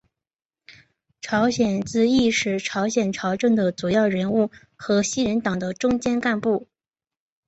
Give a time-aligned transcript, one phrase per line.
[1.21, 6.67] 朝鲜之役时朝鲜朝政的主要人物和西人党的中坚干部。